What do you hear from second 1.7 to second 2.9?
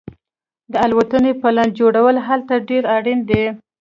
جوړول هلته ډیر